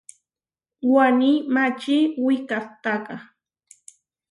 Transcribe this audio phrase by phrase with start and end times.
[0.93, 3.15] Waní mačí wikahtáka.